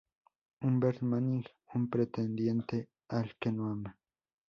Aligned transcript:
Hubert 0.61 1.03
Manning, 1.03 1.45
un 1.75 1.87
pretendiente 1.87 2.89
al 3.09 3.35
que 3.37 3.51
no 3.51 3.69
ama. 3.69 3.99